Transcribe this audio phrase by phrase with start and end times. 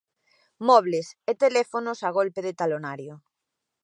[0.67, 3.15] Mobles e teléfonos a golpe de talonario